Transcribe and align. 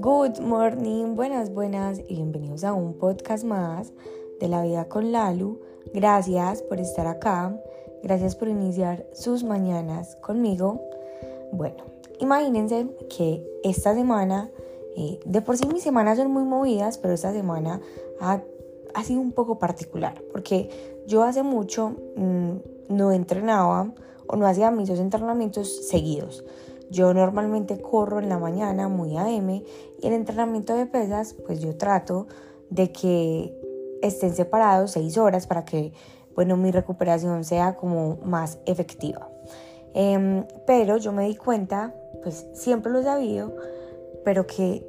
Good 0.00 0.40
morning, 0.40 1.16
buenas, 1.16 1.54
buenas 1.54 2.00
y 2.06 2.16
bienvenidos 2.16 2.62
a 2.64 2.74
un 2.74 2.98
podcast 2.98 3.44
más 3.44 3.94
de 4.38 4.48
la 4.48 4.62
vida 4.62 4.84
con 4.90 5.12
Lalu. 5.12 5.60
Gracias 5.94 6.60
por 6.60 6.78
estar 6.78 7.06
acá, 7.06 7.58
gracias 8.02 8.36
por 8.36 8.48
iniciar 8.48 9.06
sus 9.14 9.44
mañanas 9.44 10.16
conmigo. 10.16 10.82
Bueno, 11.52 11.84
imagínense 12.20 12.88
que 13.08 13.42
esta 13.64 13.94
semana, 13.94 14.50
eh, 14.94 15.20
de 15.24 15.40
por 15.40 15.56
sí 15.56 15.66
mis 15.68 15.82
semanas 15.82 16.18
son 16.18 16.30
muy 16.30 16.44
movidas, 16.44 16.98
pero 16.98 17.14
esta 17.14 17.32
semana 17.32 17.80
ha, 18.20 18.42
sido 19.04 19.22
un 19.22 19.32
poco 19.32 19.58
particular 19.58 20.22
porque 20.32 20.68
yo 21.06 21.22
hace 21.22 21.42
mucho 21.42 21.96
mm, 22.16 22.56
no 22.90 23.12
entrenaba 23.12 23.94
o 24.32 24.36
no 24.36 24.46
hacía 24.46 24.70
mis 24.70 24.88
dos 24.88 24.98
entrenamientos 24.98 25.86
seguidos. 25.88 26.42
Yo 26.90 27.12
normalmente 27.12 27.80
corro 27.80 28.18
en 28.18 28.30
la 28.30 28.38
mañana 28.38 28.88
muy 28.88 29.16
AM 29.16 29.50
y 29.50 29.64
el 30.02 30.14
entrenamiento 30.14 30.74
de 30.74 30.86
pesas, 30.86 31.34
pues 31.34 31.60
yo 31.60 31.76
trato 31.76 32.26
de 32.70 32.92
que 32.92 33.54
estén 34.00 34.34
separados 34.34 34.92
seis 34.92 35.18
horas 35.18 35.46
para 35.46 35.66
que, 35.66 35.92
bueno, 36.34 36.56
mi 36.56 36.70
recuperación 36.70 37.44
sea 37.44 37.76
como 37.76 38.16
más 38.24 38.58
efectiva. 38.64 39.28
Em, 39.92 40.46
pero 40.66 40.96
yo 40.96 41.12
me 41.12 41.28
di 41.28 41.36
cuenta, 41.36 41.94
pues 42.22 42.46
siempre 42.54 42.90
lo 42.90 43.00
he 43.00 43.04
sabido, 43.04 43.54
pero 44.24 44.46
que 44.46 44.86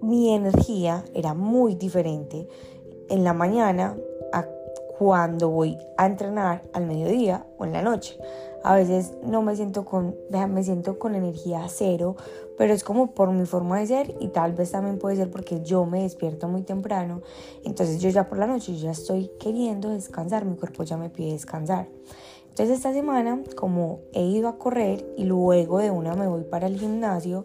mi 0.00 0.32
energía 0.32 1.04
era 1.14 1.34
muy 1.34 1.74
diferente 1.74 2.46
en 3.08 3.24
la 3.24 3.32
mañana 3.32 3.96
cuando 4.98 5.48
voy 5.48 5.78
a 5.96 6.06
entrenar 6.06 6.62
al 6.72 6.86
mediodía 6.86 7.46
o 7.56 7.64
en 7.64 7.72
la 7.72 7.82
noche. 7.82 8.18
A 8.64 8.74
veces 8.74 9.12
no 9.22 9.42
me 9.42 9.54
siento 9.54 9.84
con, 9.84 10.16
me 10.48 10.64
siento 10.64 10.98
con 10.98 11.14
energía 11.14 11.64
cero, 11.68 12.16
pero 12.56 12.74
es 12.74 12.82
como 12.82 13.12
por 13.12 13.30
mi 13.30 13.46
forma 13.46 13.78
de 13.78 13.86
ser 13.86 14.16
y 14.18 14.28
tal 14.28 14.54
vez 14.54 14.72
también 14.72 14.98
puede 14.98 15.14
ser 15.14 15.30
porque 15.30 15.62
yo 15.62 15.86
me 15.86 16.02
despierto 16.02 16.48
muy 16.48 16.62
temprano. 16.62 17.22
Entonces 17.64 18.00
yo 18.00 18.10
ya 18.10 18.28
por 18.28 18.38
la 18.38 18.48
noche 18.48 18.76
ya 18.76 18.90
estoy 18.90 19.30
queriendo 19.38 19.90
descansar, 19.90 20.44
mi 20.44 20.56
cuerpo 20.56 20.82
ya 20.82 20.96
me 20.96 21.10
pide 21.10 21.32
descansar. 21.32 21.86
Entonces 22.48 22.76
esta 22.76 22.92
semana 22.92 23.40
como 23.54 24.00
he 24.12 24.24
ido 24.24 24.48
a 24.48 24.58
correr 24.58 25.06
y 25.16 25.24
luego 25.24 25.78
de 25.78 25.92
una 25.92 26.14
me 26.14 26.26
voy 26.26 26.42
para 26.42 26.66
el 26.66 26.76
gimnasio, 26.76 27.44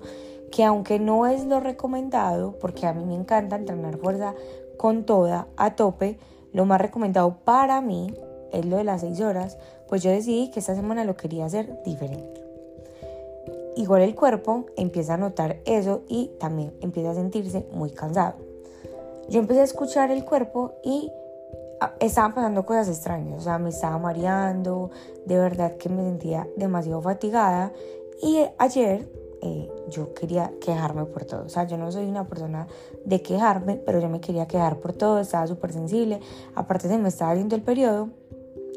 que 0.52 0.64
aunque 0.64 0.98
no 0.98 1.28
es 1.28 1.46
lo 1.46 1.60
recomendado, 1.60 2.58
porque 2.60 2.88
a 2.88 2.94
mí 2.94 3.06
me 3.06 3.14
encanta 3.14 3.58
entrenar 3.58 3.98
fuerza 3.98 4.34
con 4.76 5.06
toda, 5.06 5.48
a 5.56 5.76
tope, 5.76 6.18
lo 6.54 6.66
más 6.66 6.80
recomendado 6.80 7.38
para 7.44 7.82
mí 7.82 8.14
es 8.52 8.66
lo 8.66 8.78
de 8.78 8.84
las 8.84 9.02
6 9.02 9.20
horas, 9.22 9.58
pues 9.88 10.04
yo 10.04 10.12
decidí 10.12 10.52
que 10.52 10.60
esta 10.60 10.76
semana 10.76 11.04
lo 11.04 11.18
quería 11.18 11.46
hacer 11.46 11.82
diferente. 11.84 12.42
Igual 13.76 14.04
el 14.04 14.16
cuerpo 14.16 14.66
empieza 14.78 15.16
a 15.16 15.18
notar 15.18 15.58
eso 15.66 16.04
y 16.08 16.32
también 16.40 16.74
empieza 16.82 17.12
a 17.12 17.16
sentirse 17.16 17.66
muy 17.72 17.90
cansado. 17.90 18.36
Yo 19.30 19.40
empecé 19.40 19.62
a 19.62 19.64
escuchar 19.64 20.12
el 20.12 20.24
cuerpo 20.24 20.74
y 20.84 21.12
ah, 21.82 21.94
estaban 22.00 22.36
pasando 22.36 22.66
cosas 22.66 22.88
extrañas, 22.90 23.40
o 23.40 23.44
sea, 23.44 23.58
me 23.58 23.70
estaba 23.70 23.98
mareando, 23.98 24.92
de 25.26 25.40
verdad 25.40 25.78
que 25.78 25.90
me 25.90 26.04
sentía 26.04 26.48
demasiado 26.56 27.02
fatigada 27.02 27.72
y 28.22 28.46
ayer 28.60 29.08
yo 29.94 30.14
quería 30.14 30.52
quejarme 30.60 31.06
por 31.06 31.26
todo. 31.26 31.46
O 31.46 31.50
sea, 31.50 31.66
yo 31.66 31.78
no 31.78 31.92
soy 31.92 32.06
una 32.06 32.28
persona 32.28 32.68
de 33.06 33.22
quejarme, 33.22 33.76
pero 33.76 34.00
yo 34.00 34.10
me 34.10 34.20
quería 34.20 34.48
quejar 34.48 34.78
por 34.80 34.94
todo, 34.94 35.20
estaba 35.20 35.48
súper 35.48 35.72
sensible. 35.72 36.20
Aparte 36.56 36.88
se 36.88 36.98
me 36.98 37.10
estaba 37.10 37.34
viendo 37.34 37.56
el 37.56 37.62
periodo. 37.62 38.10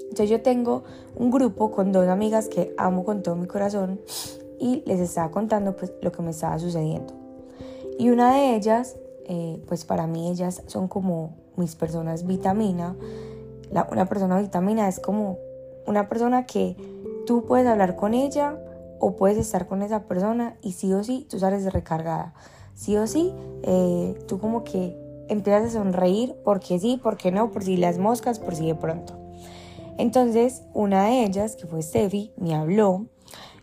Entonces 0.02 0.30
yo 0.30 0.42
tengo 0.42 0.84
un 1.16 1.30
grupo 1.30 1.70
con 1.70 1.92
dos 1.92 2.08
amigas 2.08 2.48
que 2.48 2.74
amo 2.78 3.04
con 3.04 3.22
todo 3.22 3.36
mi 3.36 3.46
corazón 3.46 4.00
y 4.58 4.82
les 4.86 5.00
estaba 5.00 5.30
contando 5.30 5.76
pues 5.76 5.92
lo 6.00 6.12
que 6.12 6.22
me 6.22 6.30
estaba 6.30 6.58
sucediendo. 6.58 7.12
Y 7.98 8.10
una 8.10 8.34
de 8.34 8.54
ellas, 8.54 8.96
eh, 9.26 9.60
pues 9.66 9.84
para 9.84 10.06
mí 10.06 10.30
ellas 10.30 10.62
son 10.66 10.88
como 10.88 11.34
mis 11.56 11.74
personas 11.74 12.26
vitamina. 12.26 12.94
La, 13.70 13.88
una 13.90 14.06
persona 14.06 14.38
vitamina 14.38 14.88
es 14.88 15.00
como 15.00 15.38
una 15.86 16.08
persona 16.08 16.46
que 16.46 16.76
tú 17.26 17.44
puedes 17.44 17.66
hablar 17.66 17.96
con 17.96 18.14
ella 18.14 18.58
o 19.00 19.16
puedes 19.16 19.38
estar 19.38 19.66
con 19.66 19.82
esa 19.82 20.04
persona 20.04 20.56
y 20.62 20.72
sí 20.72 20.92
o 20.92 21.02
sí 21.04 21.26
tú 21.28 21.38
sales 21.38 21.72
recargada. 21.72 22.34
Sí 22.74 22.96
o 22.96 23.06
sí, 23.06 23.32
eh, 23.62 24.18
tú 24.28 24.38
como 24.38 24.62
que 24.64 24.96
empiezas 25.28 25.64
a 25.64 25.78
sonreír 25.78 26.36
porque 26.44 26.78
sí, 26.78 27.00
porque 27.02 27.32
no, 27.32 27.50
por 27.50 27.64
si 27.64 27.76
las 27.76 27.98
moscas, 27.98 28.38
por 28.38 28.54
si 28.54 28.66
de 28.66 28.74
pronto. 28.74 29.18
Entonces, 29.98 30.62
una 30.74 31.06
de 31.06 31.24
ellas, 31.24 31.56
que 31.56 31.66
fue 31.66 31.82
Steffi, 31.82 32.32
me 32.36 32.54
habló 32.54 33.06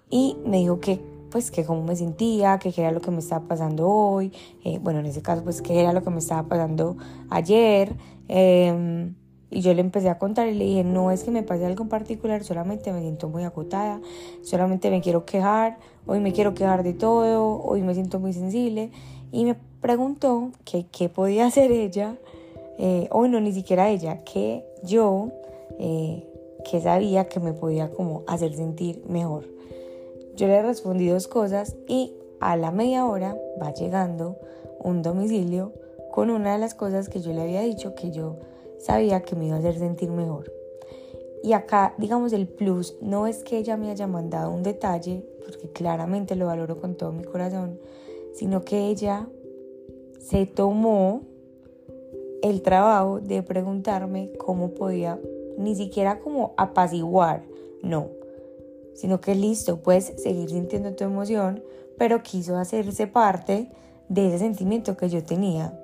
y 0.09 0.37
me 0.45 0.57
dijo 0.57 0.79
que 0.79 1.13
pues 1.29 1.49
que 1.49 1.65
cómo 1.65 1.83
me 1.83 1.95
sentía, 1.95 2.59
que 2.59 2.71
qué 2.71 2.81
era 2.81 2.91
lo 2.91 3.01
que 3.01 3.09
me 3.09 3.17
estaba 3.17 3.47
pasando 3.47 3.89
hoy, 3.89 4.31
eh, 4.63 4.77
bueno, 4.79 4.99
en 4.99 5.07
ese 5.07 5.23
caso 5.23 5.43
pues 5.43 5.63
qué 5.63 5.79
era 5.79 5.91
lo 5.91 6.03
que 6.03 6.11
me 6.11 6.19
estaba 6.19 6.47
pasando 6.47 6.95
ayer, 7.31 7.95
eh, 8.27 9.11
y 9.53 9.61
yo 9.61 9.73
le 9.73 9.81
empecé 9.81 10.09
a 10.09 10.17
contar 10.17 10.47
y 10.47 10.55
le 10.55 10.65
dije, 10.65 10.83
no 10.83 11.11
es 11.11 11.23
que 11.23 11.31
me 11.31 11.43
pase 11.43 11.65
algo 11.65 11.83
en 11.83 11.89
particular, 11.89 12.43
solamente 12.43 12.91
me 12.91 13.01
siento 13.01 13.29
muy 13.29 13.43
agotada, 13.43 14.01
solamente 14.41 14.89
me 14.89 14.99
quiero 14.99 15.25
quejar, 15.25 15.77
hoy 16.07 16.19
me 16.19 16.33
quiero 16.33 16.55
quejar 16.55 16.83
de 16.83 16.93
todo, 16.93 17.61
hoy 17.61 17.83
me 17.83 17.93
siento 17.93 18.19
muy 18.19 18.33
sensible. 18.33 18.89
Y 19.31 19.45
me 19.45 19.55
preguntó 19.79 20.49
que 20.65 20.87
qué 20.91 21.07
podía 21.07 21.45
hacer 21.45 21.71
ella, 21.71 22.15
eh, 22.79 23.07
o 23.11 23.27
no, 23.27 23.39
ni 23.39 23.51
siquiera 23.51 23.89
ella, 23.89 24.23
que 24.23 24.65
yo, 24.83 25.29
eh, 25.77 26.27
que 26.69 26.81
sabía 26.81 27.25
que 27.25 27.39
me 27.39 27.53
podía 27.53 27.91
como 27.91 28.23
hacer 28.25 28.55
sentir 28.55 29.03
mejor. 29.07 29.45
Yo 30.35 30.47
le 30.47 30.63
respondí 30.63 31.07
dos 31.07 31.27
cosas 31.27 31.75
y 31.87 32.13
a 32.39 32.55
la 32.57 32.71
media 32.71 33.05
hora 33.05 33.37
va 33.61 33.71
llegando 33.71 34.37
un 34.79 35.03
domicilio 35.03 35.73
con 36.11 36.31
una 36.31 36.53
de 36.53 36.59
las 36.59 36.73
cosas 36.73 37.07
que 37.07 37.21
yo 37.21 37.33
le 37.33 37.41
había 37.41 37.61
dicho 37.61 37.93
que 37.93 38.11
yo 38.11 38.37
sabía 38.83 39.21
que 39.21 39.35
me 39.35 39.47
iba 39.47 39.55
a 39.55 39.59
hacer 39.59 39.79
sentir 39.79 40.11
mejor. 40.11 40.51
Y 41.41 41.53
acá, 41.53 41.93
digamos, 41.97 42.33
el 42.33 42.47
plus 42.47 42.95
no 43.01 43.27
es 43.27 43.43
que 43.43 43.57
ella 43.57 43.77
me 43.77 43.89
haya 43.89 44.07
mandado 44.07 44.51
un 44.51 44.63
detalle, 44.63 45.25
porque 45.45 45.69
claramente 45.69 46.35
lo 46.35 46.45
valoro 46.45 46.79
con 46.79 46.95
todo 46.95 47.11
mi 47.11 47.23
corazón, 47.23 47.79
sino 48.33 48.61
que 48.61 48.87
ella 48.87 49.27
se 50.19 50.45
tomó 50.45 51.21
el 52.41 52.61
trabajo 52.61 53.19
de 53.19 53.43
preguntarme 53.43 54.31
cómo 54.37 54.73
podía, 54.73 55.19
ni 55.57 55.75
siquiera 55.75 56.19
como 56.19 56.53
apaciguar, 56.57 57.43
no, 57.81 58.09
sino 58.93 59.21
que 59.21 59.35
listo, 59.35 59.77
puedes 59.77 60.13
seguir 60.17 60.49
sintiendo 60.49 60.93
tu 60.93 61.03
emoción, 61.03 61.63
pero 61.97 62.23
quiso 62.23 62.57
hacerse 62.57 63.07
parte 63.07 63.69
de 64.09 64.27
ese 64.27 64.39
sentimiento 64.39 64.97
que 64.97 65.09
yo 65.09 65.23
tenía. 65.23 65.79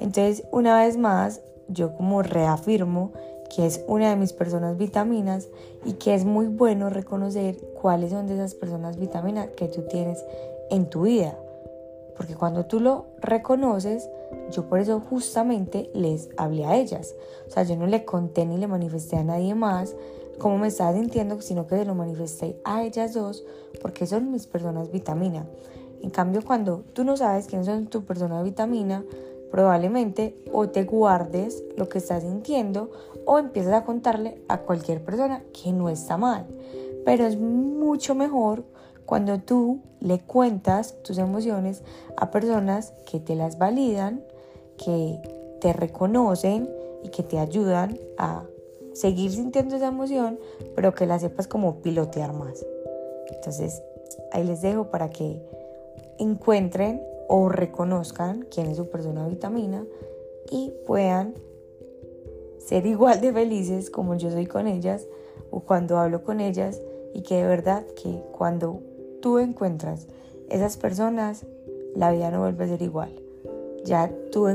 Entonces, 0.00 0.44
una 0.50 0.82
vez 0.82 0.96
más, 0.96 1.42
yo 1.72 1.94
como 1.94 2.22
reafirmo 2.22 3.12
que 3.54 3.66
es 3.66 3.84
una 3.88 4.10
de 4.10 4.16
mis 4.16 4.32
personas 4.32 4.76
vitaminas 4.76 5.48
y 5.84 5.94
que 5.94 6.14
es 6.14 6.24
muy 6.24 6.46
bueno 6.46 6.88
reconocer 6.88 7.56
cuáles 7.80 8.10
son 8.10 8.26
de 8.26 8.34
esas 8.34 8.54
personas 8.54 8.96
vitaminas 8.96 9.48
que 9.56 9.66
tú 9.66 9.82
tienes 9.82 10.24
en 10.70 10.88
tu 10.88 11.02
vida. 11.02 11.36
Porque 12.16 12.34
cuando 12.34 12.66
tú 12.66 12.80
lo 12.80 13.06
reconoces, 13.20 14.08
yo 14.52 14.68
por 14.68 14.78
eso 14.78 15.00
justamente 15.00 15.90
les 15.94 16.28
hablé 16.36 16.64
a 16.64 16.76
ellas. 16.76 17.14
O 17.48 17.50
sea, 17.50 17.64
yo 17.64 17.76
no 17.76 17.86
le 17.86 18.04
conté 18.04 18.46
ni 18.46 18.56
le 18.56 18.68
manifesté 18.68 19.16
a 19.16 19.24
nadie 19.24 19.54
más 19.54 19.96
cómo 20.38 20.58
me 20.58 20.68
estaba 20.68 20.92
sintiendo, 20.92 21.40
sino 21.40 21.66
que 21.66 21.76
se 21.76 21.84
lo 21.84 21.94
manifesté 21.94 22.60
a 22.64 22.82
ellas 22.84 23.14
dos 23.14 23.44
porque 23.80 24.06
son 24.06 24.30
mis 24.30 24.46
personas 24.46 24.90
vitamina. 24.90 25.46
En 26.02 26.10
cambio, 26.10 26.42
cuando 26.44 26.82
tú 26.94 27.04
no 27.04 27.16
sabes 27.16 27.46
quiénes 27.46 27.66
son 27.66 27.86
tu 27.86 28.04
persona 28.04 28.42
vitamina, 28.42 29.04
probablemente 29.50 30.36
o 30.52 30.68
te 30.68 30.84
guardes 30.84 31.62
lo 31.76 31.88
que 31.88 31.98
estás 31.98 32.22
sintiendo 32.22 32.90
o 33.26 33.38
empiezas 33.38 33.74
a 33.74 33.84
contarle 33.84 34.42
a 34.48 34.58
cualquier 34.58 35.02
persona 35.04 35.42
que 35.52 35.72
no 35.72 35.88
está 35.88 36.16
mal. 36.16 36.46
Pero 37.04 37.26
es 37.26 37.38
mucho 37.38 38.14
mejor 38.14 38.64
cuando 39.06 39.40
tú 39.40 39.80
le 40.00 40.20
cuentas 40.20 40.94
tus 41.02 41.18
emociones 41.18 41.82
a 42.16 42.30
personas 42.30 42.92
que 43.10 43.18
te 43.18 43.34
las 43.34 43.58
validan, 43.58 44.22
que 44.76 45.20
te 45.60 45.72
reconocen 45.72 46.70
y 47.02 47.08
que 47.08 47.22
te 47.22 47.38
ayudan 47.38 47.98
a 48.18 48.44
seguir 48.92 49.32
sintiendo 49.32 49.76
esa 49.76 49.88
emoción, 49.88 50.38
pero 50.74 50.94
que 50.94 51.06
la 51.06 51.18
sepas 51.18 51.48
como 51.48 51.76
pilotear 51.76 52.32
más. 52.32 52.64
Entonces, 53.30 53.82
ahí 54.32 54.44
les 54.44 54.62
dejo 54.62 54.90
para 54.90 55.10
que 55.10 55.42
encuentren 56.18 57.02
o 57.32 57.48
reconozcan 57.48 58.44
quién 58.50 58.66
es 58.66 58.76
su 58.76 58.90
persona 58.90 59.28
vitamina 59.28 59.86
y 60.50 60.72
puedan 60.84 61.34
ser 62.58 62.86
igual 62.86 63.20
de 63.20 63.32
felices 63.32 63.88
como 63.88 64.16
yo 64.16 64.32
soy 64.32 64.46
con 64.46 64.66
ellas 64.66 65.06
o 65.52 65.60
cuando 65.60 65.96
hablo 65.98 66.24
con 66.24 66.40
ellas 66.40 66.82
y 67.14 67.22
que 67.22 67.36
de 67.36 67.46
verdad 67.46 67.86
que 67.94 68.20
cuando 68.32 68.82
tú 69.22 69.38
encuentras 69.38 70.08
esas 70.48 70.76
personas 70.76 71.46
la 71.94 72.10
vida 72.10 72.32
no 72.32 72.40
vuelve 72.40 72.64
a 72.64 72.68
ser 72.68 72.82
igual. 72.82 73.14
Ya 73.84 74.12
tú, 74.32 74.48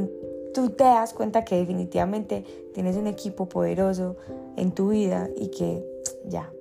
tú 0.54 0.70
te 0.72 0.84
das 0.84 1.14
cuenta 1.14 1.46
que 1.46 1.56
definitivamente 1.56 2.44
tienes 2.74 2.98
un 2.98 3.08
equipo 3.08 3.48
poderoso 3.48 4.18
en 4.58 4.74
tu 4.74 4.90
vida 4.90 5.30
y 5.38 5.48
que 5.48 5.82
ya, 6.26 6.52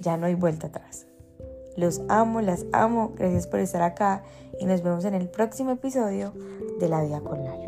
ya 0.00 0.16
no 0.16 0.26
hay 0.26 0.34
vuelta 0.34 0.66
atrás. 0.66 1.07
Los 1.78 2.02
amo, 2.08 2.40
las 2.40 2.66
amo. 2.72 3.12
Gracias 3.16 3.46
por 3.46 3.60
estar 3.60 3.82
acá 3.82 4.24
y 4.58 4.66
nos 4.66 4.82
vemos 4.82 5.04
en 5.04 5.14
el 5.14 5.28
próximo 5.28 5.70
episodio 5.70 6.32
de 6.80 6.88
La 6.88 7.02
Vida 7.02 7.20
con 7.20 7.44
Lalu. 7.44 7.67